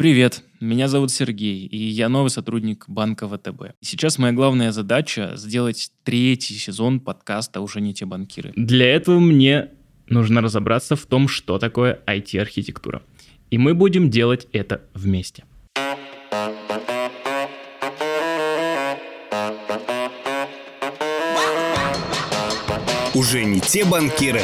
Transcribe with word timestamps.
Привет, 0.00 0.44
меня 0.60 0.88
зовут 0.88 1.10
Сергей, 1.10 1.66
и 1.66 1.76
я 1.76 2.08
новый 2.08 2.30
сотрудник 2.30 2.86
банка 2.88 3.28
ВТБ. 3.28 3.74
Сейчас 3.82 4.16
моя 4.16 4.32
главная 4.32 4.72
задача 4.72 5.32
сделать 5.36 5.90
третий 6.04 6.54
сезон 6.54 7.00
подкаста 7.00 7.60
«Уже 7.60 7.82
не 7.82 7.92
те 7.92 8.06
банкиры». 8.06 8.54
Для 8.56 8.86
этого 8.86 9.18
мне 9.18 9.68
нужно 10.08 10.40
разобраться 10.40 10.96
в 10.96 11.04
том, 11.04 11.28
что 11.28 11.58
такое 11.58 12.00
IT-архитектура. 12.06 13.02
И 13.50 13.58
мы 13.58 13.74
будем 13.74 14.08
делать 14.08 14.46
это 14.52 14.80
вместе. 14.94 15.44
Уже 23.12 23.44
не 23.44 23.60
те 23.60 23.84
банкиры. 23.84 24.40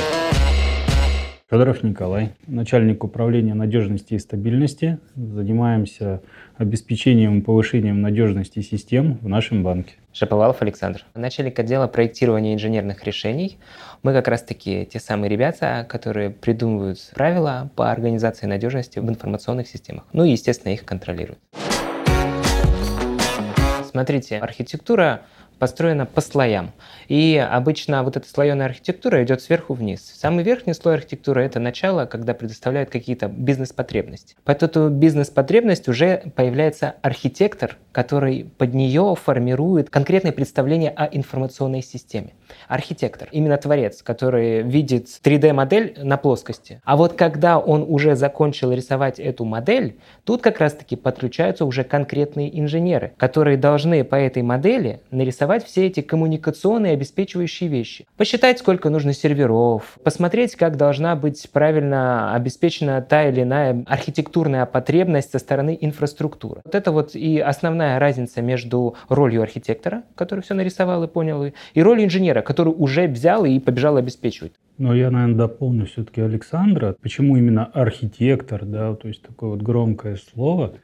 Федоров 1.49 1.85
Николай, 1.85 2.33
начальник 2.49 3.05
управления 3.05 3.55
надежности 3.55 4.15
и 4.15 4.19
стабильности. 4.19 4.99
Занимаемся 5.15 6.21
обеспечением 6.57 7.39
и 7.39 7.41
повышением 7.41 8.01
надежности 8.01 8.63
систем 8.63 9.19
в 9.23 9.29
нашем 9.29 9.63
банке. 9.63 9.95
Шаповалов 10.13 10.61
Александр, 10.63 11.05
начальник 11.15 11.57
отдела 11.61 11.87
проектирования 11.87 12.53
инженерных 12.53 13.05
решений. 13.05 13.59
Мы 14.03 14.13
как 14.13 14.27
раз-таки 14.27 14.89
те 14.93 14.99
самые 14.99 15.31
ребята, 15.31 15.87
которые 15.89 16.31
придумывают 16.31 16.99
правила 17.15 17.71
по 17.77 17.93
организации 17.93 18.47
надежности 18.47 18.99
в 18.99 19.09
информационных 19.09 19.69
системах. 19.69 20.03
Ну 20.13 20.25
и, 20.25 20.33
естественно, 20.33 20.73
их 20.73 20.85
контролируют. 20.85 21.39
Смотрите, 23.89 24.39
архитектура 24.39 25.23
построена 25.59 26.07
по 26.07 26.21
слоям. 26.21 26.73
И 27.09 27.37
обычно 27.37 28.03
вот 28.03 28.17
эта 28.17 28.29
слоеная 28.29 28.67
архитектура 28.67 29.23
идет 29.25 29.43
сверху 29.43 29.75
вниз. 29.75 30.01
Самый 30.17 30.45
верхний 30.45 30.75
слой 30.75 30.95
архитектуры– 30.95 31.43
это 31.45 31.61
начало, 31.61 32.07
когда 32.07 32.35
предоставляют 32.35 32.91
какие-то 32.91 33.29
бизнес-потребности. 33.29 34.37
Под 34.45 34.63
эту 34.63 34.89
бизнес-потребность 34.91 35.89
уже 35.89 36.23
появляется 36.35 36.95
архитектор, 37.03 37.77
который 37.93 38.51
под 38.59 38.75
нее 38.75 39.17
формирует 39.21 39.91
конкретное 39.91 40.33
представление 40.33 40.91
о 40.91 41.07
информационной 41.07 41.83
системе. 41.83 42.33
Архитектор, 42.69 43.29
именно 43.33 43.57
творец, 43.57 44.03
который 44.03 44.63
видит 44.63 45.07
3D-модель 45.23 45.99
на 46.03 46.17
плоскости. 46.17 46.81
А 46.85 46.97
вот 46.97 47.15
когда 47.15 47.59
он 47.59 47.85
уже 47.87 48.17
закончил 48.17 48.73
рисовать 48.73 49.19
эту 49.19 49.45
модель, 49.45 49.99
тут 50.25 50.43
как 50.43 50.59
раз-таки 50.59 50.97
подключаются 50.97 51.65
уже 51.65 51.85
конкретные 51.85 52.59
инженеры, 52.59 53.13
которые 53.17 53.57
должны 53.57 54.05
по 54.05 54.17
этой 54.17 54.43
модели 54.43 55.01
нарисовать 55.11 55.65
все 55.65 55.87
эти 55.87 56.01
коммуникационные 56.01 56.93
обеспечивающие 56.93 57.69
вещи. 57.69 58.07
Посчитать, 58.17 58.59
сколько 58.59 58.91
нужно 58.91 59.13
серверов, 59.13 59.99
посмотреть, 60.03 60.57
как 60.57 60.77
должна 60.77 61.17
быть 61.17 61.49
правильно 61.53 62.35
обеспечена 62.35 63.01
та 63.03 63.29
или 63.29 63.43
иная 63.43 63.85
архитектурная 63.87 64.67
потребность 64.67 65.33
со 65.33 65.39
стороны 65.39 65.77
инфраструктуры. 65.81 66.61
Вот 66.65 66.75
это 66.75 66.93
вот 66.93 67.15
и 67.15 67.39
основная 67.39 67.99
разница 67.99 68.43
между 68.43 68.97
ролью 69.09 69.43
архитектора, 69.43 70.03
который 70.15 70.41
все 70.41 70.55
нарисовал 70.55 71.05
и 71.05 71.09
понял, 71.09 71.45
и 71.45 71.83
ролью 71.83 72.05
инженера, 72.05 72.36
который 72.43 72.73
уже 72.77 73.07
взял 73.07 73.45
и 73.45 73.59
побежал 73.59 73.97
обеспечивать. 73.97 74.53
Но 74.79 74.95
я, 74.95 75.11
наверное, 75.11 75.37
дополню 75.37 75.87
все-таки 75.87 76.21
Александра. 76.21 76.97
Почему 77.01 77.37
именно 77.37 77.65
архитектор, 77.65 78.65
да, 78.65 78.95
то 78.95 79.09
есть 79.09 79.23
такое 79.23 79.51
вот 79.51 79.63
громкое 79.63 80.17
слово, 80.17 80.75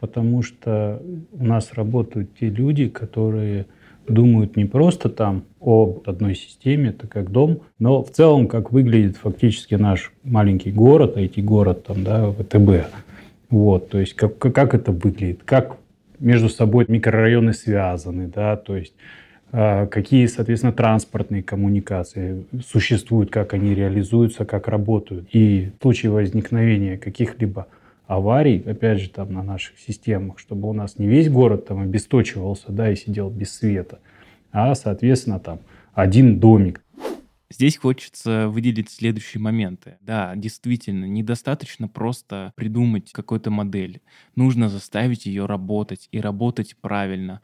потому 0.00 0.42
что 0.42 1.02
у 1.32 1.44
нас 1.44 1.72
работают 1.74 2.30
те 2.38 2.48
люди, 2.48 2.88
которые 2.88 3.66
думают 4.06 4.56
не 4.56 4.64
просто 4.64 5.08
там 5.08 5.44
об 5.60 6.02
одной 6.06 6.34
системе, 6.34 6.90
это 6.90 7.06
как 7.06 7.30
дом, 7.30 7.60
но 7.78 8.02
в 8.02 8.10
целом, 8.10 8.48
как 8.48 8.72
выглядит 8.72 9.16
фактически 9.16 9.74
наш 9.74 10.12
маленький 10.22 10.72
город, 10.72 11.16
IT-город, 11.16 11.84
там, 11.84 12.04
да, 12.04 12.30
ВТБ. 12.32 12.86
Вот, 13.50 13.90
то 13.90 13.98
есть 13.98 14.14
как, 14.14 14.38
как 14.38 14.74
это 14.74 14.92
выглядит, 14.92 15.42
как 15.44 15.76
между 16.18 16.48
собой 16.48 16.84
микрорайоны 16.88 17.52
связаны, 17.52 18.26
да, 18.28 18.56
то 18.56 18.76
есть 18.76 18.94
какие, 19.50 20.26
соответственно, 20.26 20.72
транспортные 20.72 21.42
коммуникации 21.42 22.44
существуют, 22.64 23.30
как 23.30 23.54
они 23.54 23.74
реализуются, 23.74 24.44
как 24.44 24.68
работают. 24.68 25.28
И 25.32 25.72
в 25.78 25.82
случае 25.82 26.12
возникновения 26.12 26.98
каких-либо 26.98 27.66
аварий, 28.06 28.62
опять 28.66 29.00
же, 29.00 29.10
там 29.10 29.32
на 29.32 29.42
наших 29.42 29.78
системах, 29.78 30.38
чтобы 30.38 30.68
у 30.68 30.72
нас 30.72 30.98
не 30.98 31.06
весь 31.06 31.30
город 31.30 31.66
там 31.66 31.80
обесточивался, 31.80 32.72
да, 32.72 32.90
и 32.90 32.96
сидел 32.96 33.30
без 33.30 33.54
света, 33.54 34.00
а, 34.50 34.74
соответственно, 34.74 35.38
там 35.38 35.60
один 35.92 36.40
домик. 36.40 36.82
Здесь 37.50 37.78
хочется 37.78 38.48
выделить 38.48 38.90
следующие 38.90 39.40
моменты. 39.40 39.96
Да, 40.02 40.34
действительно, 40.36 41.06
недостаточно 41.06 41.88
просто 41.88 42.52
придумать 42.56 43.10
какую-то 43.12 43.50
модель. 43.50 44.02
Нужно 44.36 44.68
заставить 44.68 45.24
ее 45.24 45.46
работать 45.46 46.08
и 46.12 46.20
работать 46.20 46.76
правильно 46.78 47.40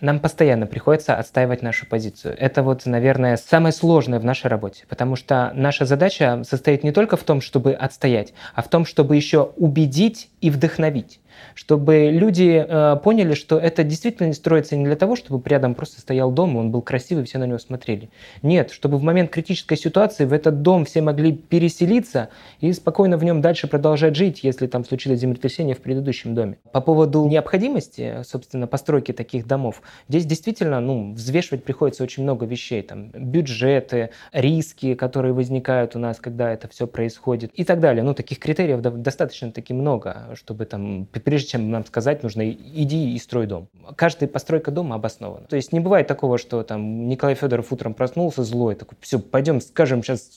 нам 0.00 0.20
постоянно 0.20 0.66
приходится 0.66 1.16
отстаивать 1.16 1.62
нашу 1.62 1.86
позицию. 1.86 2.36
Это 2.38 2.62
вот, 2.62 2.86
наверное, 2.86 3.36
самое 3.36 3.72
сложное 3.72 4.18
в 4.18 4.24
нашей 4.24 4.46
работе, 4.46 4.84
потому 4.88 5.16
что 5.16 5.52
наша 5.54 5.84
задача 5.84 6.42
состоит 6.44 6.84
не 6.84 6.92
только 6.92 7.16
в 7.16 7.22
том, 7.22 7.40
чтобы 7.40 7.72
отстоять, 7.72 8.32
а 8.54 8.62
в 8.62 8.68
том, 8.68 8.84
чтобы 8.84 9.16
еще 9.16 9.52
убедить 9.56 10.30
и 10.40 10.50
вдохновить 10.50 11.20
чтобы 11.54 12.10
люди 12.10 12.64
э, 12.66 12.96
поняли, 13.02 13.34
что 13.34 13.58
это 13.58 13.84
действительно 13.84 14.32
строится 14.32 14.76
не 14.76 14.84
для 14.84 14.96
того, 14.96 15.16
чтобы 15.16 15.42
рядом 15.48 15.74
просто 15.74 16.00
стоял 16.00 16.30
дом, 16.30 16.56
и 16.56 16.58
он 16.58 16.70
был 16.70 16.82
красивый, 16.82 17.24
все 17.24 17.38
на 17.38 17.44
него 17.44 17.58
смотрели. 17.58 18.10
Нет, 18.42 18.70
чтобы 18.70 18.98
в 18.98 19.02
момент 19.02 19.30
критической 19.30 19.76
ситуации 19.76 20.24
в 20.24 20.32
этот 20.32 20.62
дом 20.62 20.84
все 20.84 21.02
могли 21.02 21.32
переселиться 21.32 22.28
и 22.60 22.72
спокойно 22.72 23.16
в 23.16 23.24
нем 23.24 23.40
дальше 23.40 23.66
продолжать 23.66 24.16
жить, 24.16 24.42
если 24.42 24.66
там 24.66 24.84
случилось 24.84 25.20
землетрясение 25.20 25.74
в 25.74 25.80
предыдущем 25.80 26.34
доме. 26.34 26.58
По 26.72 26.80
поводу 26.80 27.24
необходимости, 27.26 28.22
собственно, 28.24 28.66
постройки 28.66 29.12
таких 29.12 29.46
домов, 29.46 29.82
здесь 30.08 30.26
действительно 30.26 30.80
ну, 30.80 31.12
взвешивать 31.12 31.64
приходится 31.64 32.02
очень 32.02 32.22
много 32.22 32.46
вещей. 32.46 32.82
Там, 32.82 33.10
бюджеты, 33.10 34.10
риски, 34.32 34.94
которые 34.94 35.32
возникают 35.32 35.96
у 35.96 35.98
нас, 35.98 36.18
когда 36.18 36.52
это 36.52 36.68
все 36.68 36.86
происходит 36.86 37.50
и 37.54 37.64
так 37.64 37.80
далее. 37.80 38.02
Ну, 38.02 38.14
таких 38.14 38.38
критериев 38.38 38.80
достаточно 38.80 39.52
таки 39.52 39.72
много, 39.74 40.30
чтобы 40.34 40.64
там 40.64 41.06
прежде 41.30 41.50
чем 41.50 41.70
нам 41.70 41.86
сказать, 41.86 42.24
нужно 42.24 42.50
иди 42.50 43.14
и 43.14 43.18
строй 43.18 43.46
дом. 43.46 43.68
Каждая 43.94 44.28
постройка 44.28 44.72
дома 44.72 44.96
обоснована. 44.96 45.46
То 45.46 45.54
есть 45.54 45.72
не 45.72 45.78
бывает 45.78 46.08
такого, 46.08 46.38
что 46.38 46.64
там 46.64 47.08
Николай 47.08 47.36
Федоров 47.36 47.70
утром 47.70 47.94
проснулся 47.94 48.42
злой, 48.42 48.74
такой, 48.74 48.98
все, 49.00 49.20
пойдем, 49.20 49.60
скажем 49.60 50.02
сейчас 50.02 50.30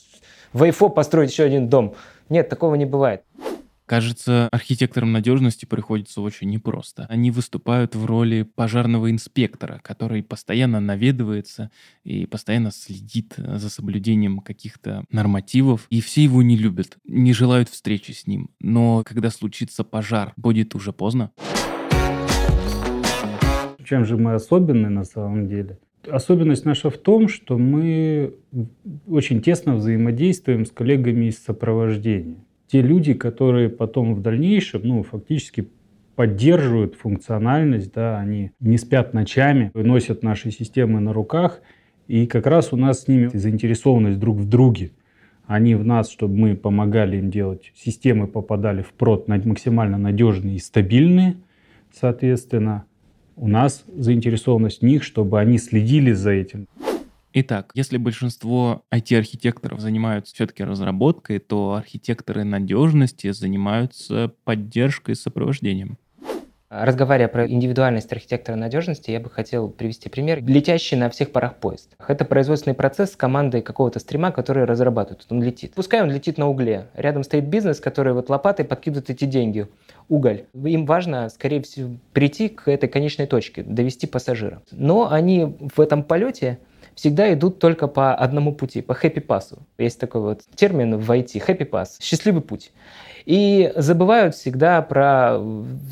в 0.52 0.62
Айфо 0.62 0.88
построить 0.88 1.32
еще 1.32 1.42
один 1.42 1.68
дом. 1.68 1.94
Нет, 2.28 2.48
такого 2.48 2.76
не 2.76 2.84
бывает. 2.84 3.22
Кажется, 3.86 4.48
архитекторам 4.50 5.12
надежности 5.12 5.66
приходится 5.66 6.22
очень 6.22 6.48
непросто. 6.48 7.04
Они 7.10 7.30
выступают 7.30 7.94
в 7.94 8.06
роли 8.06 8.42
пожарного 8.42 9.10
инспектора, 9.10 9.78
который 9.84 10.22
постоянно 10.22 10.80
наведывается 10.80 11.70
и 12.02 12.24
постоянно 12.24 12.70
следит 12.70 13.34
за 13.36 13.68
соблюдением 13.68 14.38
каких-то 14.38 15.04
нормативов. 15.10 15.86
И 15.90 16.00
все 16.00 16.24
его 16.24 16.42
не 16.42 16.56
любят, 16.56 16.96
не 17.04 17.34
желают 17.34 17.68
встречи 17.68 18.12
с 18.12 18.26
ним. 18.26 18.48
Но 18.58 19.02
когда 19.04 19.28
случится 19.28 19.84
пожар, 19.84 20.32
будет 20.38 20.74
уже 20.74 20.94
поздно. 20.94 21.30
Чем 23.84 24.06
же 24.06 24.16
мы 24.16 24.32
особенны 24.32 24.88
на 24.88 25.04
самом 25.04 25.46
деле? 25.46 25.78
Особенность 26.10 26.64
наша 26.64 26.88
в 26.88 26.96
том, 26.96 27.28
что 27.28 27.58
мы 27.58 28.34
очень 29.06 29.42
тесно 29.42 29.76
взаимодействуем 29.76 30.64
с 30.64 30.70
коллегами 30.70 31.26
из 31.26 31.38
сопровождения 31.44 32.44
те 32.74 32.82
люди, 32.82 33.14
которые 33.14 33.68
потом 33.68 34.16
в 34.16 34.20
дальнейшем, 34.20 34.80
ну, 34.82 35.04
фактически 35.04 35.68
поддерживают 36.16 36.96
функциональность, 36.96 37.92
да, 37.92 38.18
они 38.18 38.50
не 38.58 38.78
спят 38.78 39.14
ночами, 39.14 39.70
носят 39.74 40.24
наши 40.24 40.50
системы 40.50 40.98
на 40.98 41.12
руках, 41.12 41.60
и 42.08 42.26
как 42.26 42.48
раз 42.48 42.72
у 42.72 42.76
нас 42.76 43.02
с 43.04 43.06
ними 43.06 43.30
заинтересованность 43.32 44.18
друг 44.18 44.38
в 44.38 44.48
друге. 44.48 44.90
Они 45.46 45.76
в 45.76 45.84
нас, 45.84 46.10
чтобы 46.10 46.36
мы 46.36 46.56
помогали 46.56 47.18
им 47.18 47.30
делать, 47.30 47.70
системы 47.76 48.26
попадали 48.26 48.82
в 48.82 48.92
прод 48.92 49.28
максимально 49.28 49.96
надежные 49.96 50.56
и 50.56 50.58
стабильные, 50.58 51.36
соответственно. 51.92 52.86
У 53.36 53.46
нас 53.46 53.84
заинтересованность 53.86 54.80
в 54.80 54.84
них, 54.84 55.04
чтобы 55.04 55.38
они 55.38 55.58
следили 55.58 56.10
за 56.10 56.32
этим. 56.32 56.66
Итак, 57.36 57.72
если 57.74 57.96
большинство 57.96 58.84
IT-архитекторов 58.94 59.80
занимаются 59.80 60.32
все-таки 60.32 60.62
разработкой, 60.62 61.40
то 61.40 61.74
архитекторы 61.74 62.44
надежности 62.44 63.32
занимаются 63.32 64.32
поддержкой 64.44 65.12
и 65.12 65.14
сопровождением. 65.16 65.98
Разговаривая 66.70 67.28
про 67.28 67.48
индивидуальность 67.48 68.12
архитектора 68.12 68.54
надежности, 68.54 69.10
я 69.10 69.18
бы 69.18 69.30
хотел 69.30 69.68
привести 69.68 70.08
пример. 70.08 70.44
Летящий 70.44 70.96
на 70.96 71.10
всех 71.10 71.32
парах 71.32 71.56
поезд. 71.56 71.90
Это 72.06 72.24
производственный 72.24 72.74
процесс 72.74 73.12
с 73.12 73.16
командой 73.16 73.62
какого-то 73.62 73.98
стрима, 73.98 74.30
который 74.30 74.64
разрабатывает. 74.64 75.26
Он 75.28 75.42
летит. 75.42 75.72
Пускай 75.74 76.02
он 76.02 76.12
летит 76.12 76.38
на 76.38 76.48
угле. 76.48 76.86
Рядом 76.94 77.24
стоит 77.24 77.48
бизнес, 77.48 77.80
который 77.80 78.12
вот 78.12 78.28
лопатой 78.28 78.64
подкидывает 78.64 79.10
эти 79.10 79.24
деньги. 79.24 79.66
Уголь. 80.08 80.44
Им 80.54 80.86
важно, 80.86 81.28
скорее 81.30 81.62
всего, 81.62 81.96
прийти 82.12 82.48
к 82.48 82.68
этой 82.68 82.88
конечной 82.88 83.26
точке, 83.26 83.64
довести 83.64 84.06
пассажира. 84.06 84.62
Но 84.70 85.10
они 85.10 85.56
в 85.74 85.80
этом 85.80 86.04
полете 86.04 86.58
всегда 86.94 87.32
идут 87.32 87.58
только 87.58 87.86
по 87.86 88.14
одному 88.14 88.54
пути, 88.54 88.82
по 88.82 88.94
хэппи-пассу. 88.94 89.58
Есть 89.78 90.00
такой 90.00 90.20
вот 90.20 90.40
термин 90.54 90.98
в 90.98 91.10
IT– 91.10 91.38
хэппи-пасс, 91.46 91.98
счастливый 92.00 92.42
путь. 92.42 92.72
И 93.26 93.72
забывают 93.74 94.34
всегда 94.34 94.82
про 94.82 95.40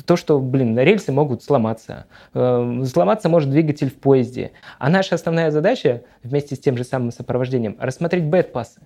то, 0.05 0.15
что, 0.15 0.39
блин, 0.39 0.77
рельсы 0.77 1.11
могут 1.11 1.43
сломаться. 1.43 2.05
Эм, 2.33 2.85
сломаться 2.85 3.27
может 3.27 3.49
двигатель 3.49 3.89
в 3.89 3.95
поезде. 3.95 4.51
А 4.77 4.89
наша 4.89 5.15
основная 5.15 5.49
задача 5.49 6.03
вместе 6.21 6.55
с 6.55 6.59
тем 6.59 6.77
же 6.77 6.83
самым 6.83 7.11
сопровождением– 7.11 7.75
рассмотреть 7.79 8.25
бэт-пассы. 8.25 8.81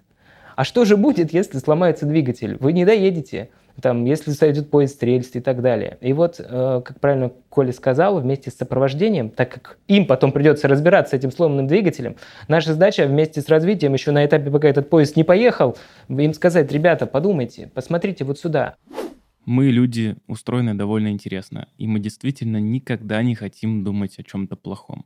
А 0.56 0.64
что 0.64 0.86
же 0.86 0.98
будет, 0.98 1.34
если 1.34 1.60
сломается 1.60 2.06
двигатель? 2.06 2.58
Вы 2.60 2.74
не 2.74 2.86
доедете 2.86 3.50
там, 3.82 4.06
если 4.06 4.32
сойдет 4.32 4.70
поезд 4.70 5.00
с 5.00 5.04
рельс 5.04 5.36
и 5.36 5.40
так 5.40 5.62
далее. 5.62 5.98
И 6.02 6.14
вот, 6.14 6.40
э, 6.40 6.82
как 6.84 7.00
правильно 7.00 7.32
Коля 7.50 7.72
сказал, 7.72 8.20
вместе 8.20 8.50
с 8.50 8.56
сопровождением, 8.56 9.30
так 9.30 9.52
как 9.52 9.78
им 9.88 10.06
потом 10.06 10.32
придется 10.32 10.68
разбираться 10.68 11.16
с 11.16 11.20
этим 11.20 11.32
сломанным 11.32 11.68
двигателем, 11.68 12.16
наша 12.48 12.74
задача 12.74 13.06
вместе 13.06 13.42
с 13.42 13.50
развитием, 13.50 13.94
еще 13.94 14.12
на 14.12 14.26
этапе, 14.26 14.50
пока 14.50 14.68
этот 14.68 14.90
поезд 14.90 15.16
не 15.16 15.24
поехал, 15.24 15.78
им 16.10 16.34
сказать, 16.34 16.72
ребята, 16.72 17.06
подумайте, 17.06 17.72
посмотрите 17.74 18.24
вот 18.24 18.40
сюда. 18.40 18.76
Мы, 19.46 19.68
люди, 19.68 20.18
устроены 20.28 20.74
довольно 20.74 21.08
интересно, 21.08 21.70
и 21.78 21.88
мы 21.88 22.00
действительно 22.00 22.58
никогда 22.58 23.24
не 23.24 23.34
хотим 23.34 23.84
думать 23.84 24.20
о 24.20 24.24
чем-то 24.24 24.58
плохом. 24.58 25.06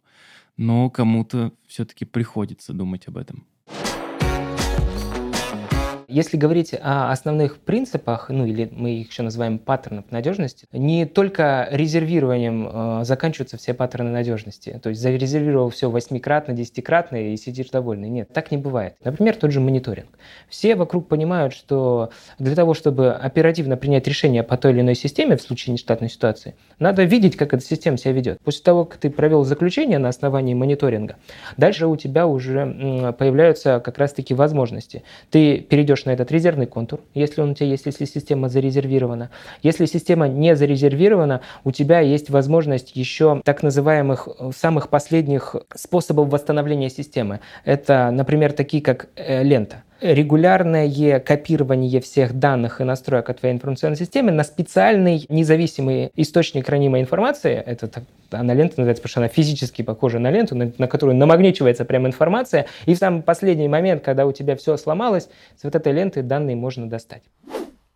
Но 0.58 0.90
кому-то 0.90 1.52
все-таки 1.68 2.06
приходится 2.06 2.74
думать 2.74 3.08
об 3.08 3.18
этом. 3.18 3.46
Если 6.12 6.36
говорить 6.36 6.74
о 6.74 7.10
основных 7.12 7.60
принципах, 7.60 8.28
ну 8.30 8.46
или 8.46 8.70
мы 8.70 8.96
их 8.96 9.12
еще 9.12 9.24
называем 9.24 9.60
паттернов 9.60 10.12
надежности, 10.12 10.68
не 10.74 11.06
только 11.06 11.70
резервированием 11.72 12.70
э, 13.02 13.06
заканчиваются 13.06 13.56
все 13.56 13.74
паттерны 13.74 14.12
надежности. 14.12 14.78
То 14.84 14.90
есть 14.90 15.02
зарезервировал 15.02 15.70
все 15.70 15.90
восьмикратно, 15.90 16.54
десятикратно 16.54 17.32
и 17.32 17.38
сидишь 17.38 17.70
довольный. 17.70 18.10
Нет, 18.10 18.28
так 18.34 18.52
не 18.52 18.58
бывает. 18.58 18.96
Например, 19.04 19.38
тот 19.38 19.52
же 19.52 19.62
мониторинг. 19.62 20.10
Все 20.50 20.76
вокруг 20.76 21.08
понимают, 21.08 21.54
что 21.54 22.12
для 22.40 22.56
того, 22.56 22.74
чтобы 22.74 23.14
оперативно 23.14 23.78
принять 23.78 24.06
решение 24.06 24.44
по 24.44 24.58
той 24.58 24.74
или 24.74 24.82
иной 24.82 24.96
системе 24.96 25.38
в 25.38 25.42
случае 25.42 25.72
нештатной 25.72 26.10
ситуации, 26.10 26.56
надо 26.78 27.04
видеть, 27.06 27.38
как 27.38 27.54
эта 27.54 27.64
система 27.64 27.98
себя 27.98 28.12
ведет. 28.12 28.42
После 28.42 28.64
того, 28.64 28.84
как 28.84 29.00
ты 29.00 29.10
провел 29.10 29.46
заключение 29.46 29.98
на 29.98 30.10
основании 30.10 30.56
мониторинга, 30.56 31.16
дальше 31.56 31.88
у 31.88 31.96
тебя 31.96 32.28
уже 32.28 33.14
появляются 33.18 33.80
как 33.80 33.98
раз-таки 33.98 34.34
возможности. 34.34 35.04
Ты 35.30 35.62
перейдешь 35.62 36.01
перейдешь 36.02 36.06
на 36.06 36.12
этот 36.12 36.32
резервный 36.32 36.66
контур, 36.66 37.00
если 37.14 37.42
он 37.42 37.52
у 37.52 37.54
тебя 37.54 37.68
есть, 37.68 37.86
если 37.86 38.06
система 38.06 38.50
зарезервирована. 38.50 39.30
Если 39.64 39.86
система 39.86 40.28
не 40.28 40.56
зарезервирована, 40.56 41.42
у 41.64 41.72
тебя 41.72 42.00
есть 42.00 42.30
возможность 42.30 42.96
еще 42.96 43.42
так 43.44 43.64
называемых 43.64 44.28
э, 44.28 44.52
самых 44.56 44.90
последних 44.90 45.56
способов 45.76 46.30
восстановления 46.30 46.90
системы. 46.90 47.40
Это, 47.66 48.12
например, 48.12 48.54
такие 48.54 48.82
как 48.84 49.10
э, 49.16 49.44
лента 49.44 49.84
регулярное 50.02 51.20
копирование 51.20 52.02
всех 52.02 52.34
данных 52.34 52.82
и 52.82 52.84
настроек 52.84 53.30
от 53.30 53.40
твоей 53.40 53.56
информационной 53.56 53.98
системы 53.98 54.32
на 54.32 54.44
специальный 54.44 55.26
независимый 55.30 56.12
источник 56.16 56.66
хранимой 56.66 57.02
информации. 57.02 57.54
Это 57.54 58.04
она 58.32 58.54
лента 58.54 58.76
называется, 58.80 59.02
потому 59.02 59.12
что 59.12 59.20
она 59.22 59.28
физически 59.28 59.82
похожа 59.82 60.20
на 60.20 60.32
ленту, 60.32 60.56
на, 60.56 60.72
на 60.78 60.88
которую 60.88 61.18
намагничивается 61.18 61.86
прям 61.86 62.08
информация. 62.08 62.66
И 62.86 62.96
в 62.96 62.98
самый 62.98 63.22
последний 63.22 63.68
момент, 63.68 64.04
когда 64.04 64.26
у 64.26 64.32
тебя 64.32 64.56
все 64.56 64.78
сломалось, 64.78 65.30
с 65.58 65.64
вот 65.64 65.76
этой 65.76 65.94
ленты 65.94 66.24
данные 66.24 66.56
можно 66.56 66.90
достать. 66.90 67.24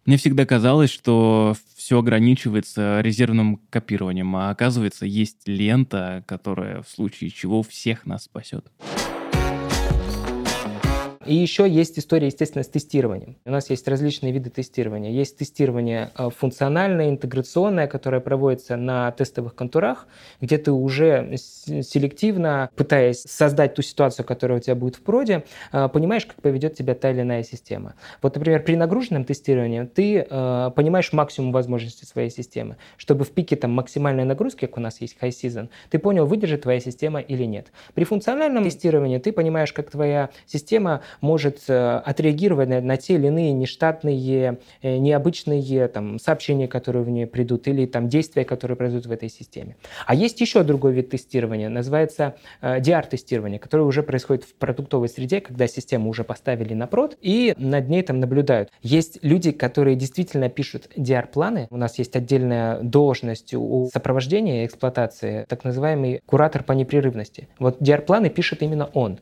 Мне 0.05 0.17
всегда 0.17 0.45
казалось, 0.45 0.91
что 0.91 1.55
все 1.75 1.97
ограничивается 1.97 3.01
резервным 3.01 3.59
копированием, 3.71 4.35
а 4.35 4.51
оказывается, 4.51 5.07
есть 5.07 5.47
лента, 5.47 6.23
которая 6.27 6.83
в 6.83 6.89
случае 6.89 7.31
чего 7.31 7.63
всех 7.63 8.05
нас 8.05 8.25
спасет. 8.25 8.65
И 11.25 11.33
еще 11.33 11.68
есть 11.68 11.98
история, 11.98 12.27
естественно, 12.27 12.63
с 12.63 12.68
тестированием. 12.68 13.36
У 13.45 13.51
нас 13.51 13.69
есть 13.72 13.88
различные 13.88 14.31
виды 14.31 14.51
тестирования. 14.51 15.12
Есть 15.12 15.38
тестирование 15.38 16.12
э, 16.18 16.30
функциональное, 16.30 17.10
интеграционное, 17.10 17.88
которое 17.88 18.19
проводится 18.19 18.75
на 18.75 19.12
тестовых 19.12 19.56
контурах, 19.56 20.07
где 20.39 20.60
ты 20.60 20.72
уже 20.72 21.36
селективно, 21.38 22.69
пытаясь 22.75 23.22
создать 23.22 23.74
ту 23.74 23.81
ситуацию, 23.81 24.25
которая 24.25 24.60
у 24.60 24.62
тебя 24.62 24.75
будет 24.75 24.98
в 24.98 25.01
проде, 25.01 25.44
э, 25.72 25.89
понимаешь, 25.89 26.27
как 26.27 26.42
поведет 26.42 26.75
тебя 26.75 26.94
та 26.94 27.10
или 27.10 27.22
иная 27.22 27.42
система. 27.42 27.95
Вот, 28.22 28.36
например, 28.36 28.62
при 28.63 28.75
нагруженном 28.75 29.25
тестировании 29.25 29.83
ты 29.83 30.27
э, 30.30 30.72
понимаешь 30.75 31.12
максимум 31.12 31.51
возможностей 31.51 32.06
своей 32.06 32.30
системы, 32.30 32.77
чтобы 32.98 33.25
в 33.25 33.31
пике 33.31 33.56
там 33.56 33.72
максимальной 33.72 34.25
нагрузки, 34.25 34.68
как 34.68 34.77
у 34.77 34.81
нас 34.81 35.01
есть 35.01 35.18
high 35.19 35.30
season, 35.30 35.69
ты 35.89 35.98
понял, 35.98 36.27
выдержит 36.27 36.62
твоя 36.62 36.80
система 36.80 37.19
или 37.19 37.45
нет. 37.45 37.72
При 37.95 38.04
функциональном 38.04 38.63
тестировании 38.63 39.18
ты 39.18 39.31
понимаешь, 39.31 39.74
как 39.74 39.89
твоя 39.89 40.30
система 40.45 41.01
может 41.21 41.59
э, 41.67 41.97
отреагировать 41.97 42.69
на, 42.69 42.81
на 42.81 42.97
те 42.97 43.15
или 43.15 43.27
иные 43.27 43.51
нештатные, 43.53 44.59
э, 44.81 44.97
необычные 44.97 45.88
там, 45.88 46.19
сообщения, 46.19 46.67
которые 46.67 47.03
в 47.03 47.09
нее 47.09 47.27
придут, 47.27 47.67
или 47.67 47.85
там, 47.85 48.09
действия, 48.09 48.45
которые 48.45 48.77
произойдут 48.77 49.07
в 49.07 49.12
этой 49.12 49.29
системе. 49.29 49.75
А 50.06 50.15
есть 50.15 50.39
еще 50.41 50.63
другой 50.63 50.94
вид 50.94 51.09
тестирования, 51.09 51.69
называется 51.69 52.35
э, 52.62 52.79
DR-тестирование, 52.79 53.59
которое 53.59 53.83
уже 53.83 54.03
происходит 54.03 54.44
в 54.44 54.53
продуктовой 54.56 55.09
среде, 55.09 55.41
когда 55.41 55.67
систему 55.67 56.09
уже 56.09 56.23
поставили 56.23 56.73
на 56.73 56.88
прод, 56.88 57.17
и 57.21 57.53
над 57.57 57.89
ней 57.89 58.03
там 58.03 58.19
наблюдают. 58.19 58.71
Есть 58.81 59.19
люди, 59.21 59.51
которые 59.51 59.95
действительно 59.95 60.50
пишут 60.50 60.89
DR-планы. 60.95 61.67
У 61.69 61.77
нас 61.77 61.97
есть 61.97 62.15
отдельная 62.15 62.79
должность 62.81 63.53
у 63.53 63.89
сопровождения 63.94 64.65
эксплуатации, 64.65 65.45
так 65.47 65.63
называемый 65.63 66.21
куратор 66.25 66.63
по 66.63 66.71
непрерывности. 66.73 67.47
Вот 67.59 67.81
DR-планы 67.81 68.29
пишет 68.29 68.62
именно 68.62 68.85
он. 68.94 69.19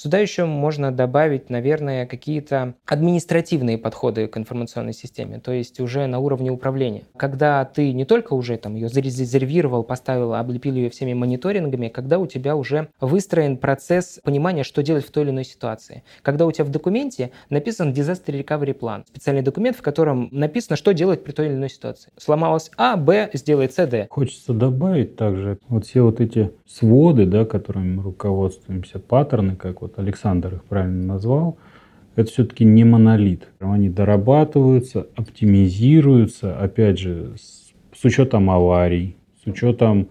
Сюда 0.00 0.18
еще 0.20 0.44
можно 0.44 0.92
добавить, 0.92 1.50
наверное, 1.50 2.06
какие-то 2.06 2.74
административные 2.86 3.78
подходы 3.78 4.28
к 4.28 4.36
информационной 4.36 4.92
системе, 4.92 5.40
то 5.40 5.50
есть 5.50 5.80
уже 5.80 6.06
на 6.06 6.20
уровне 6.20 6.52
управления. 6.52 7.02
Когда 7.16 7.64
ты 7.64 7.92
не 7.92 8.04
только 8.04 8.34
уже 8.34 8.58
там 8.58 8.76
ее 8.76 8.88
зарезервировал, 8.88 9.82
поставил, 9.82 10.34
облепил 10.34 10.76
ее 10.76 10.88
всеми 10.88 11.14
мониторингами, 11.14 11.88
когда 11.88 12.20
у 12.20 12.28
тебя 12.28 12.54
уже 12.54 12.90
выстроен 13.00 13.56
процесс 13.56 14.20
понимания, 14.22 14.62
что 14.62 14.84
делать 14.84 15.04
в 15.04 15.10
той 15.10 15.24
или 15.24 15.30
иной 15.30 15.44
ситуации. 15.44 16.04
Когда 16.22 16.46
у 16.46 16.52
тебя 16.52 16.64
в 16.64 16.70
документе 16.70 17.32
написан 17.50 17.90
Disaster 17.90 18.40
Recovery 18.40 18.74
план, 18.74 19.04
специальный 19.08 19.42
документ, 19.42 19.76
в 19.76 19.82
котором 19.82 20.28
написано, 20.30 20.76
что 20.76 20.94
делать 20.94 21.24
при 21.24 21.32
той 21.32 21.46
или 21.46 21.54
иной 21.54 21.70
ситуации. 21.70 22.12
Сломалось 22.16 22.70
А, 22.76 22.96
Б, 22.96 23.30
сделай 23.32 23.68
С, 23.68 23.84
Д. 23.84 24.06
Хочется 24.10 24.52
добавить 24.52 25.16
также 25.16 25.58
вот 25.66 25.86
все 25.86 26.02
вот 26.02 26.20
эти 26.20 26.52
своды, 26.68 27.26
да, 27.26 27.44
которыми 27.44 27.96
мы 27.96 28.02
руководствуемся, 28.04 29.00
паттерны, 29.00 29.56
как 29.56 29.80
вот 29.80 29.87
вот 29.88 29.98
Александр 29.98 30.56
их 30.56 30.64
правильно 30.64 31.04
назвал, 31.04 31.58
это 32.16 32.30
все-таки 32.30 32.64
не 32.64 32.84
монолит. 32.84 33.48
Они 33.60 33.88
дорабатываются, 33.88 35.06
оптимизируются, 35.14 36.58
опять 36.58 36.98
же, 36.98 37.34
с, 37.36 37.72
с 37.94 38.04
учетом 38.04 38.50
аварий, 38.50 39.16
с 39.42 39.46
учетом 39.46 40.08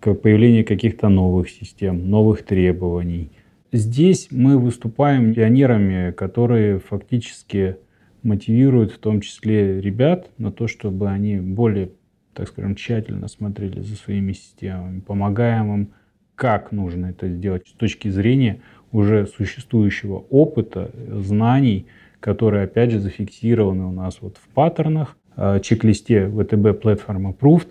появления 0.00 0.64
каких-то 0.64 1.08
новых 1.08 1.48
систем, 1.48 2.08
новых 2.10 2.44
требований. 2.44 3.30
Здесь 3.72 4.28
мы 4.30 4.58
выступаем 4.58 5.34
пионерами, 5.34 6.12
которые 6.12 6.78
фактически 6.78 7.76
мотивируют 8.22 8.92
в 8.92 8.98
том 8.98 9.20
числе 9.20 9.80
ребят 9.80 10.30
на 10.38 10.52
то, 10.52 10.68
чтобы 10.68 11.08
они 11.08 11.36
более, 11.36 11.90
так 12.34 12.48
скажем, 12.48 12.74
тщательно 12.76 13.28
смотрели 13.28 13.80
за 13.80 13.96
своими 13.96 14.32
системами, 14.32 15.00
помогаем 15.00 15.74
им, 15.74 15.88
как 16.36 16.70
нужно 16.70 17.06
это 17.06 17.28
сделать 17.28 17.66
с 17.66 17.72
точки 17.72 18.08
зрения 18.08 18.60
уже 18.92 19.26
существующего 19.26 20.24
опыта, 20.30 20.90
знаний, 21.08 21.86
которые, 22.20 22.64
опять 22.64 22.90
же, 22.90 22.98
зафиксированы 22.98 23.84
у 23.84 23.92
нас 23.92 24.18
вот 24.20 24.36
в 24.36 24.48
паттернах, 24.54 25.16
э, 25.36 25.60
чек-листе 25.62 26.26
VTB 26.26 26.80
Platform 26.80 27.34
Approved. 27.34 27.68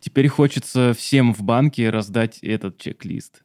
Теперь 0.00 0.28
хочется 0.28 0.92
всем 0.96 1.34
в 1.34 1.42
банке 1.42 1.90
раздать 1.90 2.38
этот 2.42 2.78
чек-лист. 2.78 3.42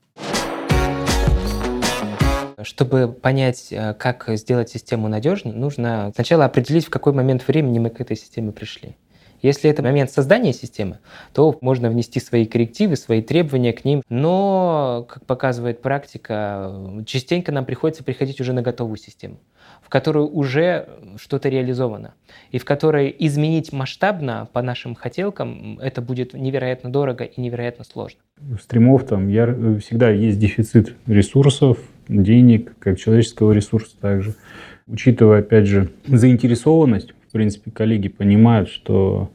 Чтобы 2.61 3.11
понять, 3.11 3.69
э, 3.71 3.93
как 3.95 4.29
сделать 4.35 4.69
систему 4.69 5.07
надежной, 5.07 5.53
нужно 5.53 6.11
сначала 6.13 6.45
определить, 6.45 6.85
в 6.85 6.89
какой 6.89 7.13
момент 7.13 7.47
времени 7.47 7.79
мы 7.79 7.89
к 7.89 7.99
этой 7.99 8.15
системе 8.15 8.51
пришли. 8.51 8.95
Если 9.41 9.69
это 9.69 9.81
момент 9.81 10.11
создания 10.11 10.53
системы, 10.53 10.99
то 11.33 11.57
можно 11.61 11.89
внести 11.89 12.19
свои 12.19 12.45
коррективы, 12.45 12.95
свои 12.95 13.21
требования 13.21 13.73
к 13.73 13.83
ним. 13.85 14.03
Но, 14.09 15.05
как 15.09 15.25
показывает 15.25 15.81
практика, 15.81 16.73
частенько 17.05 17.51
нам 17.51 17.65
приходится 17.65 18.03
приходить 18.03 18.39
уже 18.39 18.53
на 18.53 18.61
готовую 18.61 18.97
систему, 18.97 19.37
в 19.81 19.89
которую 19.89 20.27
уже 20.27 20.87
что-то 21.17 21.49
реализовано, 21.49 22.13
и 22.51 22.59
в 22.59 22.65
которой 22.65 23.15
изменить 23.19 23.73
масштабно 23.73 24.47
по 24.53 24.61
нашим 24.61 24.95
хотелкам 24.95 25.79
это 25.79 26.01
будет 26.01 26.33
невероятно 26.33 26.91
дорого 26.91 27.23
и 27.23 27.41
невероятно 27.41 27.83
сложно. 27.83 28.19
У 28.39 28.57
стримов 28.57 29.05
там 29.05 29.27
я, 29.27 29.47
всегда 29.79 30.09
есть 30.09 30.39
дефицит 30.39 30.95
ресурсов, 31.07 31.79
денег, 32.07 32.73
как 32.79 32.99
человеческого 32.99 33.51
ресурса 33.51 33.95
также. 33.99 34.35
Учитывая, 34.87 35.39
опять 35.39 35.67
же, 35.67 35.89
заинтересованность 36.05 37.13
принципе, 37.31 37.71
коллеги 37.71 38.07
понимают, 38.07 38.69
что 38.69 39.29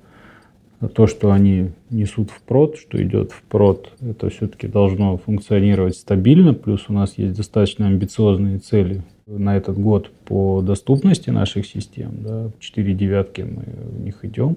то, 0.95 1.07
что 1.07 1.33
они 1.33 1.71
несут 1.91 2.31
в 2.31 2.43
прод, 2.43 2.76
что 2.76 3.03
идет 3.03 3.33
в 3.33 3.43
прод, 3.43 3.93
это 4.00 4.29
все-таки 4.29 4.67
должно 4.67 5.17
функционировать 5.17 5.97
стабильно. 5.97 6.53
Плюс 6.55 6.87
у 6.88 6.93
нас 6.93 7.17
есть 7.17 7.37
достаточно 7.37 7.87
амбициозные 7.87 8.59
цели 8.59 9.03
на 9.26 9.57
этот 9.57 9.79
год 9.79 10.11
по 10.25 10.61
доступности 10.62 11.31
наших 11.31 11.67
систем. 11.67 12.23
Да. 12.23 12.50
Четыре 12.61 12.95
девятки 12.95 13.43
мы 13.43 13.65
в 13.65 14.00
них 14.00 14.25
идем. 14.25 14.57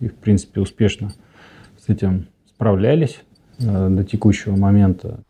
И, 0.00 0.08
в 0.08 0.14
принципе, 0.14 0.60
успешно 0.60 1.12
с 1.78 1.88
этим 1.88 2.26
справлялись 2.46 3.18
э, 3.58 3.88
до 3.90 4.04
текущего 4.04 4.54
момента. 4.54 5.24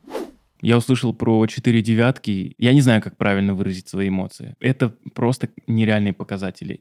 Я 0.60 0.76
услышал 0.76 1.14
про 1.14 1.46
четыре 1.46 1.82
девятки. 1.82 2.54
Я 2.58 2.74
не 2.74 2.80
знаю, 2.80 3.00
как 3.00 3.16
правильно 3.16 3.54
выразить 3.54 3.88
свои 3.88 4.08
эмоции. 4.08 4.56
Это 4.60 4.92
просто 5.14 5.48
нереальные 5.68 6.12
показатели. 6.12 6.80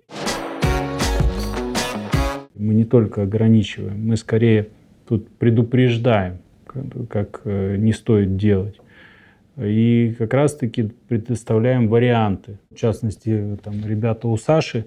Мы 2.59 2.73
не 2.73 2.85
только 2.85 3.23
ограничиваем, 3.23 4.07
мы 4.07 4.17
скорее 4.17 4.69
тут 5.07 5.29
предупреждаем, 5.29 6.37
как 7.09 7.41
э, 7.45 7.75
не 7.77 7.93
стоит 7.93 8.37
делать. 8.37 8.79
И 9.57 10.15
как 10.17 10.33
раз-таки 10.33 10.91
предоставляем 11.07 11.87
варианты. 11.87 12.59
В 12.69 12.75
частности, 12.75 13.57
там 13.63 13.83
ребята 13.85 14.27
у 14.27 14.37
Саши 14.37 14.85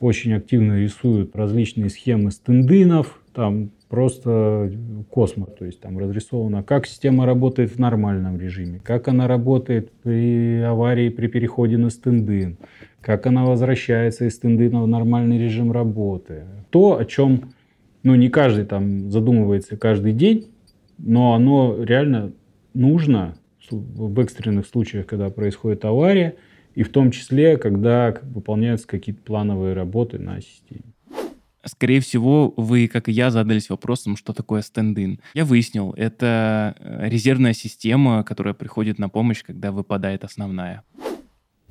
очень 0.00 0.34
активно 0.34 0.78
рисуют 0.78 1.34
различные 1.34 1.88
схемы 1.88 2.30
стендинов, 2.30 3.20
там 3.34 3.70
просто 3.88 4.70
космос. 5.10 5.50
То 5.58 5.64
есть 5.64 5.80
там 5.80 5.98
разрисовано, 5.98 6.62
как 6.62 6.86
система 6.86 7.24
работает 7.24 7.70
в 7.70 7.78
нормальном 7.78 8.38
режиме, 8.38 8.80
как 8.82 9.08
она 9.08 9.28
работает 9.28 9.92
при 10.02 10.60
аварии, 10.60 11.08
при 11.08 11.28
переходе 11.28 11.78
на 11.78 11.88
стендин, 11.88 12.56
как 13.02 13.26
она 13.26 13.44
возвращается 13.44 14.26
из 14.26 14.36
стендина 14.36 14.82
в 14.82 14.86
нормальный 14.86 15.38
режим 15.38 15.72
работы. 15.72 16.44
То, 16.70 16.98
о 16.98 17.04
чем 17.04 17.52
ну, 18.02 18.14
не 18.14 18.28
каждый 18.30 18.64
там 18.64 19.10
задумывается 19.10 19.76
каждый 19.76 20.12
день, 20.12 20.50
но 20.98 21.34
оно 21.34 21.82
реально 21.82 22.32
нужно 22.74 23.36
в 23.70 24.20
экстренных 24.20 24.66
случаях, 24.66 25.06
когда 25.06 25.30
происходит 25.30 25.84
авария, 25.84 26.36
и 26.74 26.82
в 26.82 26.88
том 26.90 27.10
числе, 27.10 27.58
когда 27.58 28.14
выполняются 28.22 28.86
какие-то 28.86 29.22
плановые 29.22 29.74
работы 29.74 30.18
на 30.18 30.40
системе. 30.40 30.82
Скорее 31.64 32.00
всего, 32.00 32.52
вы, 32.56 32.88
как 32.88 33.08
и 33.08 33.12
я, 33.12 33.30
задались 33.30 33.70
вопросом, 33.70 34.16
что 34.16 34.32
такое 34.32 34.62
стендин. 34.62 35.20
Я 35.34 35.44
выяснил, 35.44 35.94
это 35.96 36.74
э, 36.80 37.08
резервная 37.08 37.52
система, 37.52 38.24
которая 38.24 38.52
приходит 38.52 38.98
на 38.98 39.08
помощь, 39.08 39.44
когда 39.44 39.70
выпадает 39.70 40.24
основная. 40.24 40.82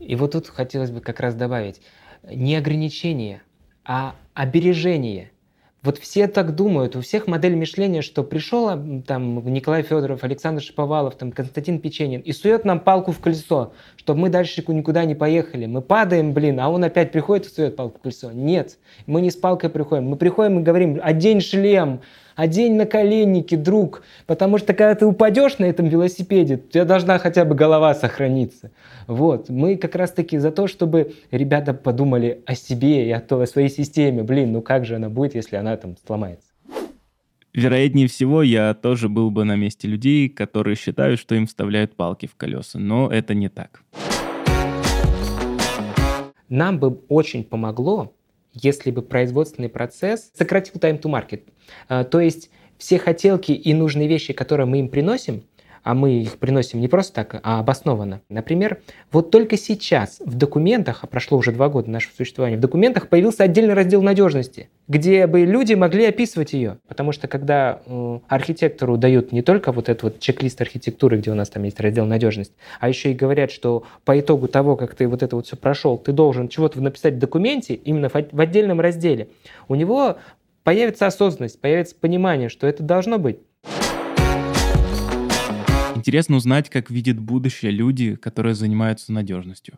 И 0.02 0.16
вот 0.16 0.32
тут 0.32 0.48
хотелось 0.48 0.92
бы 0.92 1.00
как 1.00 1.20
раз 1.20 1.36
добавить, 1.36 1.82
не 2.24 2.56
ограничение, 2.56 3.42
а 3.86 4.16
обережение– 4.34 5.32
вот 5.84 5.98
все 5.98 6.28
так 6.28 6.54
думают, 6.54 6.96
у 6.96 7.02
всех 7.02 7.26
модель 7.26 7.56
мышления, 7.56 8.04
что 8.04 8.24
пришел 8.24 8.70
там 9.02 9.44
Николай 9.52 9.82
Федоров, 9.82 10.24
Александр 10.24 10.62
Шиповалов, 10.62 11.16
там 11.16 11.32
Константин 11.32 11.80
Печенин 11.80 12.22
и 12.22 12.34
сует 12.34 12.66
нам 12.66 12.80
палку 12.80 13.12
в 13.12 13.20
колесо, 13.20 13.74
чтобы 13.96 14.22
мы 14.22 14.30
дальше 14.30 14.64
никуда 14.68 15.06
не 15.06 15.16
поехали. 15.16 15.66
Мы 15.66 15.82
падаем, 15.82 16.34
блин, 16.34 16.60
а 16.60 16.70
он 16.70 16.84
опять 16.84 17.12
приходит 17.12 17.48
и 17.48 17.50
сует 17.50 17.76
палку 17.76 17.98
в 17.98 18.02
колесо. 18.04 18.32
Нет, 18.32 18.78
мы 19.08 19.22
не 19.22 19.32
с 19.32 19.36
палкой 19.36 19.72
приходим. 19.72 20.06
Мы 20.06 20.18
приходим 20.18 20.60
и 20.60 20.62
говорим, 20.62 21.00
одень 21.02 21.42
шлем, 21.42 22.02
одень 22.36 22.76
наколенники, 22.76 23.56
друг, 23.56 24.04
потому 24.26 24.58
что 24.58 24.74
когда 24.74 24.96
ты 24.96 25.06
упадешь 25.06 25.58
на 25.58 25.66
этом 25.66 25.88
велосипеде, 25.88 26.56
у 26.56 26.70
тебя 26.70 26.86
должна 26.86 27.20
хотя 27.20 27.46
бы 27.46 27.56
голова 27.56 27.94
сохраниться. 27.94 28.72
Вот, 29.08 29.50
мы 29.50 29.76
как 29.78 29.96
раз-таки 29.96 30.38
за 30.38 30.52
то, 30.52 30.68
чтобы 30.68 31.14
ребята 31.32 31.74
подумали 31.74 32.42
о 32.46 32.56
себе 32.56 33.08
и 33.08 33.12
о, 33.12 33.22
о 33.30 33.46
своей 33.46 33.70
системе. 33.70 34.24
Блин, 34.24 34.52
ну 34.52 34.62
как 34.62 34.86
же 34.86 34.96
она 34.96 35.10
будет, 35.10 35.36
если 35.36 35.56
она 35.56 35.76
там 35.78 35.96
сломается? 36.06 36.52
Вероятнее 37.54 38.08
всего, 38.08 38.44
я 38.44 38.74
тоже 38.74 39.10
был 39.10 39.30
бы 39.30 39.44
на 39.44 39.58
месте 39.58 39.86
людей, 39.86 40.30
которые 40.30 40.78
считают, 40.78 41.20
что 41.20 41.36
им 41.36 41.48
вставляют 41.48 41.96
палки 41.96 42.26
в 42.26 42.36
колеса, 42.36 42.80
но 42.80 43.12
это 43.12 43.34
не 43.34 43.50
так. 43.50 43.84
Нам 46.48 46.80
бы 46.80 47.00
очень 47.10 47.44
помогло, 47.44 48.14
если 48.54 48.92
бы 48.92 49.02
производственный 49.02 49.70
процесс 49.70 50.32
сократил 50.36 50.76
time 50.76 51.02
to 51.02 51.10
market. 51.10 51.44
А, 51.88 52.04
то 52.04 52.20
есть 52.20 52.50
все 52.78 52.98
хотелки 52.98 53.52
и 53.52 53.74
нужные 53.74 54.08
вещи, 54.08 54.34
которые 54.34 54.66
мы 54.66 54.80
им 54.80 54.90
приносим, 54.90 55.44
а 55.84 55.94
мы 55.94 56.22
их 56.22 56.38
приносим 56.38 56.80
не 56.80 56.88
просто 56.88 57.14
так, 57.14 57.40
а 57.44 57.60
обоснованно. 57.60 58.22
Например, 58.30 58.82
вот 59.12 59.32
только 59.32 59.58
сейчас 59.58 60.20
в 60.20 60.36
документах, 60.36 61.00
а 61.04 61.08
прошло 61.08 61.38
уже 61.38 61.52
два 61.52 61.70
года 61.70 61.90
нашего 61.90 62.14
существования, 62.14 62.58
в 62.58 62.62
документах 62.62 63.10
появился 63.10 63.44
отдельный 63.44 63.74
раздел 63.74 64.02
надежности, 64.02 64.70
где 64.88 65.28
бы 65.28 65.42
люди 65.42 65.74
могли 65.74 66.06
описывать 66.06 66.54
ее. 66.54 66.78
Потому 66.88 67.12
что 67.12 67.28
когда 67.28 67.82
э, 67.86 68.20
архитектору 68.28 68.98
дают 68.98 69.32
не 69.32 69.42
только 69.42 69.72
вот 69.72 69.90
этот 69.90 70.04
вот 70.04 70.20
чек-лист 70.20 70.62
архитектуры, 70.62 71.18
где 71.18 71.32
у 71.32 71.36
нас 71.36 71.50
там 71.50 71.64
есть 71.64 71.80
раздел 71.80 72.06
надежность, 72.06 72.54
а 72.80 72.90
еще 72.90 73.12
и 73.12 73.16
говорят, 73.16 73.52
что 73.52 73.84
по 74.06 74.20
итогу 74.20 74.48
того, 74.48 74.76
как 74.76 74.96
ты 74.96 75.08
вот 75.08 75.24
это 75.24 75.36
вот 75.36 75.48
все 75.48 75.56
прошел, 75.56 75.98
ты 75.98 76.12
должен 76.12 76.50
чего-то 76.50 76.82
написать 76.82 77.16
в 77.16 77.20
документе, 77.20 77.74
именно 77.74 78.10
в, 78.10 78.14
в 78.14 78.40
отдельном 78.40 78.80
разделе, 78.80 79.30
у 79.68 79.76
него 79.76 80.18
появится 80.64 81.08
осознанность, 81.08 81.60
появится 81.60 81.96
понимание, 81.96 82.50
что 82.50 82.68
это 82.68 82.84
должно 82.84 83.18
быть. 83.18 83.40
Интересно 86.02 86.38
узнать, 86.38 86.68
как 86.72 86.90
видят 86.90 87.20
будущее 87.20 87.72
люди, 87.72 88.16
которые 88.16 88.56
занимаются 88.56 89.14
надежностью. 89.14 89.78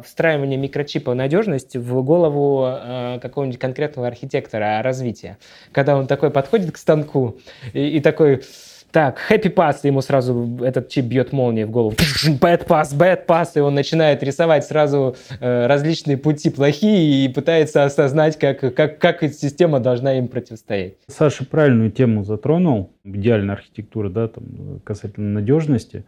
Встраивание 0.00 0.56
микрочипа 0.56 1.14
надежность 1.14 1.74
в 1.74 2.02
голову 2.04 2.64
э, 2.64 3.18
какого-нибудь 3.20 3.58
конкретного 3.58 4.06
архитектора 4.06 4.80
развития. 4.82 5.38
Когда 5.72 5.96
он 5.96 6.06
такой 6.06 6.30
подходит 6.30 6.70
к 6.70 6.76
станку 6.76 7.40
и, 7.72 7.88
и 7.88 8.00
такой, 8.00 8.44
так, 8.92 9.18
happy 9.30 9.52
pass, 9.52 9.78
ему 9.84 10.02
сразу 10.02 10.58
этот 10.62 10.88
чип 10.88 11.06
бьет 11.06 11.32
молнией 11.32 11.64
в 11.64 11.70
голову. 11.70 11.96
Bad 12.40 12.66
pass, 12.66 12.94
bad 12.94 13.26
pass, 13.26 13.52
и 13.54 13.60
он 13.60 13.74
начинает 13.74 14.22
рисовать 14.22 14.66
сразу 14.66 15.16
э, 15.40 15.66
различные 15.66 16.18
пути 16.18 16.50
плохие 16.50 17.24
и 17.24 17.28
пытается 17.28 17.84
осознать, 17.84 18.38
как, 18.38 18.60
как, 18.74 18.98
как 18.98 19.22
эта 19.22 19.34
система 19.34 19.80
должна 19.80 20.18
им 20.18 20.28
противостоять. 20.28 20.94
Саша 21.08 21.46
правильную 21.46 21.90
тему 21.90 22.22
затронул, 22.24 22.92
идеальная 23.02 23.54
архитектура, 23.54 24.10
да, 24.10 24.28
там, 24.28 24.80
касательно 24.84 25.32
надежности, 25.40 26.04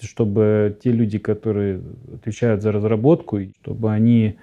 чтобы 0.00 0.76
те 0.82 0.92
люди, 0.92 1.18
которые 1.18 1.82
отвечают 2.14 2.62
за 2.62 2.72
разработку, 2.72 3.40
чтобы 3.62 3.92
они 3.92 4.38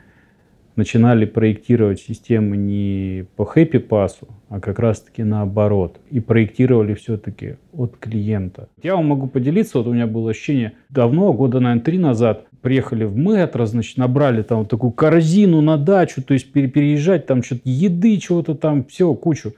начинали 0.76 1.26
проектировать 1.26 2.00
системы 2.00 2.58
не 2.58 3.26
по 3.36 3.46
хэппи 3.46 3.80
пасу, 3.80 4.28
а 4.50 4.60
как 4.60 4.80
раз-таки 4.80 5.24
наоборот. 5.24 6.00
И 6.10 6.20
проектировали 6.20 6.94
все-таки 6.94 7.56
от 7.74 7.98
клиента. 7.98 8.70
Я 8.82 8.96
вам 8.96 9.08
могу 9.08 9.28
поделиться, 9.28 9.78
вот 9.78 9.88
у 9.88 9.94
меня 9.94 10.08
было 10.08 10.32
ощущение 10.32 10.74
давно, 10.90 11.34
года, 11.34 11.60
наверное, 11.60 11.84
три 11.84 11.98
назад, 11.98 12.46
приехали 12.62 13.04
в 13.04 13.18
метро, 13.18 13.66
значит, 13.66 13.98
набрали 13.98 14.42
там 14.42 14.60
вот 14.60 14.70
такую 14.70 14.92
корзину 14.92 15.62
на 15.62 15.78
дачу, 15.78 16.24
то 16.24 16.34
есть 16.34 16.52
переезжать 16.52 17.26
там 17.26 17.44
что-то 17.44 17.62
еды, 17.66 18.18
чего-то 18.18 18.56
там, 18.56 18.86
все, 18.86 19.14
кучу. 19.14 19.54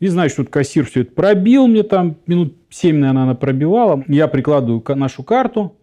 И 0.00 0.08
значит, 0.08 0.36
тут 0.36 0.48
кассир 0.50 0.84
все 0.84 1.02
это 1.02 1.12
пробил 1.12 1.68
мне 1.68 1.84
там, 1.84 2.16
минут 2.26 2.56
7, 2.70 2.96
наверное, 2.98 3.22
она 3.22 3.34
пробивала. 3.36 4.04
Я 4.08 4.26
прикладываю 4.26 4.82
нашу 4.96 5.22
карту, 5.22 5.76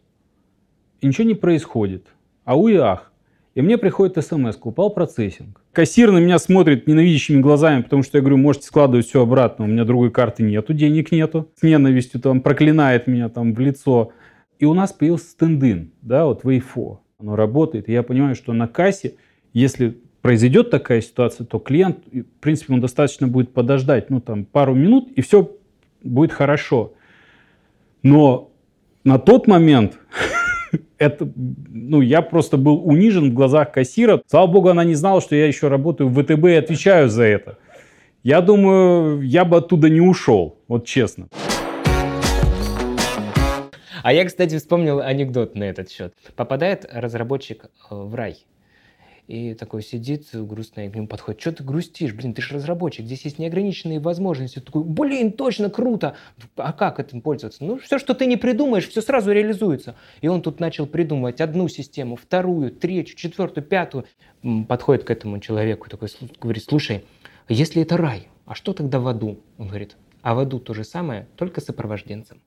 и 1.02 1.08
ничего 1.08 1.28
не 1.28 1.36
происходит. 1.36 2.08
А 2.44 2.58
у 2.58 2.68
и 3.56 3.62
мне 3.62 3.77
приходит 3.77 4.24
смс, 4.24 4.58
упал 4.62 4.91
процессинг. 4.91 5.62
Кассир 5.74 6.12
на 6.12 6.20
меня 6.20 6.39
смотрит 6.39 6.88
ненавидящими 6.88 7.41
глазами, 7.41 7.82
потому 7.82 8.03
что 8.03 8.18
я 8.18 8.22
говорю, 8.22 8.38
можете 8.38 8.68
складывать 8.68 9.08
все 9.08 9.22
обратно, 9.22 9.65
у 9.65 9.68
меня 9.68 9.86
другой 9.86 10.12
карты 10.12 10.44
нету, 10.44 10.74
денег 10.74 11.12
нету. 11.12 11.50
С 11.56 11.63
ненавистью 11.63 12.22
там 12.22 12.41
проклинает 12.41 13.08
меня 13.08 13.29
там 13.29 13.53
в 13.53 13.60
лицо. 13.60 14.12
И 14.60 14.65
у 14.65 14.74
нас 14.74 14.94
появился 14.94 15.29
стендин, 15.32 15.91
да, 16.01 16.25
вот 16.25 16.44
Wayfo. 16.44 17.00
Оно 17.20 17.36
работает. 17.36 17.89
И 17.89 17.91
я 17.91 18.03
понимаю, 18.03 18.36
что 18.36 18.53
на 18.53 18.68
кассе, 18.68 19.15
если 19.53 19.98
произойдет 20.22 20.70
такая 20.70 21.01
ситуация, 21.01 21.46
то 21.46 21.60
клиент, 21.60 22.00
в 22.12 22.24
принципе, 22.41 22.74
он 22.74 22.82
достаточно 22.82 23.27
будет 23.27 23.53
подождать, 23.53 24.10
ну, 24.10 24.22
там, 24.22 24.46
пару 24.46 24.75
минут, 24.75 25.10
и 25.15 25.22
все 25.22 25.58
будет 26.03 26.32
хорошо. 26.32 26.94
Но 28.03 28.51
на 29.03 29.18
тот 29.18 29.48
момент 29.48 29.98
это, 31.00 31.32
ну, 31.36 32.01
я 32.01 32.22
просто 32.22 32.58
был 32.58 32.86
унижен 32.86 33.32
в 33.32 33.34
глазах 33.34 33.72
кассира. 33.72 34.22
Слава 34.27 34.48
богу, 34.48 34.70
она 34.70 34.84
не 34.84 34.96
знала, 34.96 35.22
что 35.22 35.36
я 35.36 35.48
еще 35.48 35.70
работаю 35.70 36.10
в 36.10 36.22
ВТБ 36.22 36.46
и 36.46 36.53
отвечаю 36.53 37.10
за 37.10 37.24
это. 37.24 37.58
Я 38.22 38.41
думаю, 38.41 39.22
я 39.22 39.46
бы 39.46 39.58
оттуда 39.58 39.89
не 39.89 40.01
ушел, 40.01 40.60
вот 40.68 40.86
честно. 40.86 41.29
А 44.03 44.13
я, 44.13 44.25
кстати, 44.25 44.58
вспомнил 44.58 45.00
анекдот 45.00 45.56
на 45.56 45.63
этот 45.63 45.89
счет. 45.89 46.13
Попадает 46.36 46.86
разработчик 46.91 47.65
э, 47.65 47.96
в 47.96 48.15
рай, 48.15 48.38
и 49.30 49.54
такой 49.54 49.84
сидит 49.84 50.28
грустно, 50.34 50.88
и 50.88 50.90
к 50.90 50.96
нему 50.96 51.08
подходит, 51.08 51.40
что 51.40 51.52
ты 51.52 51.64
грустишь, 51.64 52.14
блин, 52.14 52.34
ты 52.34 52.42
же 52.42 52.56
разработчик, 52.56 53.06
здесь 53.06 53.26
есть 53.26 53.38
неограниченные 53.38 54.00
возможности. 54.00 54.58
Такой, 54.58 54.84
блин, 54.84 55.34
точно, 55.34 55.70
круто. 55.70 56.16
А 56.56 56.74
как 56.74 57.00
этим 57.00 57.22
пользоваться? 57.22 57.64
Ну, 57.64 57.78
все, 57.78 58.00
что 58.00 58.16
ты 58.16 58.26
не 58.26 58.38
придумаешь, 58.38 58.88
все 58.88 59.04
сразу 59.04 59.32
реализуется. 59.32 59.96
И 60.22 60.28
он 60.28 60.42
тут 60.42 60.60
начал 60.60 60.88
придумывать 60.88 61.42
одну 61.42 61.68
систему, 61.68 62.16
вторую, 62.16 62.72
третью, 62.72 63.16
четвертую, 63.16 63.64
пятую. 63.64 64.06
Подходит 64.68 65.04
к 65.04 65.12
этому 65.12 65.40
человеку, 65.40 65.92
такой 65.92 66.10
говорит, 66.42 66.64
слушай, 66.64 67.06
если 67.48 67.84
это 67.84 67.98
рай, 67.98 68.30
а 68.48 68.56
что 68.56 68.74
тогда 68.74 69.00
в 69.00 69.08
аду? 69.08 69.38
Он 69.60 69.68
говорит, 69.68 69.96
а 70.24 70.34
в 70.34 70.40
аду 70.40 70.60
то 70.60 70.74
же 70.74 70.84
самое, 70.84 71.28
только 71.36 71.62
сопровожденцем. 71.62 72.42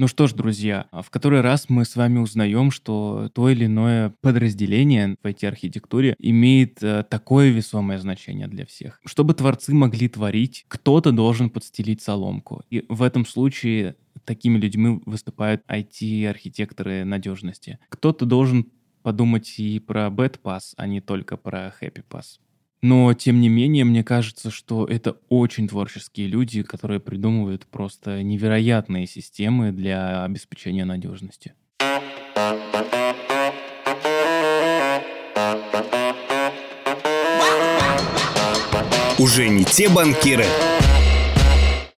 Ну 0.00 0.08
что 0.08 0.26
ж, 0.26 0.32
друзья, 0.32 0.86
в 0.92 1.10
который 1.10 1.42
раз 1.42 1.68
мы 1.68 1.84
с 1.84 1.94
вами 1.94 2.20
узнаем, 2.20 2.70
что 2.70 3.30
то 3.34 3.50
или 3.50 3.66
иное 3.66 4.14
подразделение 4.22 5.14
в 5.22 5.26
IT-архитектуре 5.26 6.16
имеет 6.18 6.82
э, 6.82 7.02
такое 7.02 7.50
весомое 7.50 7.98
значение 7.98 8.48
для 8.48 8.64
всех. 8.64 8.98
Чтобы 9.04 9.34
творцы 9.34 9.74
могли 9.74 10.08
творить, 10.08 10.64
кто-то 10.68 11.12
должен 11.12 11.50
подстелить 11.50 12.00
соломку. 12.00 12.62
И 12.70 12.86
в 12.88 13.02
этом 13.02 13.26
случае 13.26 13.94
такими 14.24 14.56
людьми 14.56 15.02
выступают 15.04 15.62
IT-архитекторы 15.68 17.04
надежности. 17.04 17.78
Кто-то 17.90 18.24
должен 18.24 18.72
подумать 19.02 19.58
и 19.58 19.80
про 19.80 20.06
Bad 20.06 20.40
Pass, 20.42 20.72
а 20.78 20.86
не 20.86 21.02
только 21.02 21.36
про 21.36 21.74
Happy 21.78 22.02
Pass. 22.08 22.38
Но, 22.82 23.12
тем 23.12 23.40
не 23.40 23.50
менее, 23.50 23.84
мне 23.84 24.02
кажется, 24.02 24.50
что 24.50 24.86
это 24.86 25.18
очень 25.28 25.68
творческие 25.68 26.28
люди, 26.28 26.62
которые 26.62 26.98
придумывают 26.98 27.66
просто 27.66 28.22
невероятные 28.22 29.06
системы 29.06 29.70
для 29.70 30.24
обеспечения 30.24 30.86
надежности. 30.86 31.52
Уже 39.18 39.50
не 39.50 39.64
те 39.64 39.90
банкиры, 39.90 40.46